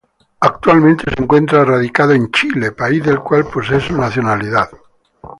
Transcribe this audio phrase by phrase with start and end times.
[0.39, 4.71] Actualmente se encuentra radicado en Chile, país del cual posee su nacionalidad.